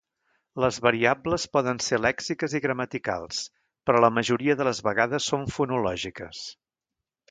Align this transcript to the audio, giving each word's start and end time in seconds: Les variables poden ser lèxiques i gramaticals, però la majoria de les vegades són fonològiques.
Les 0.63 0.79
variables 0.85 1.45
poden 1.57 1.81
ser 1.89 1.99
lèxiques 2.07 2.57
i 2.59 2.63
gramaticals, 2.65 3.45
però 3.91 4.03
la 4.07 4.13
majoria 4.19 4.59
de 4.63 4.71
les 4.73 4.85
vegades 4.91 5.33
són 5.35 5.51
fonològiques. 5.59 6.47